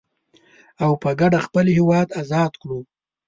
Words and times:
او 0.83 0.91
په 1.01 1.09
کډه 1.19 1.39
خپل 1.47 1.65
هيواد 1.77 2.07
ازاد 2.21 2.51
کړو. 2.61 2.79